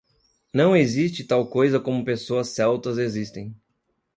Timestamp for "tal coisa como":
1.23-2.03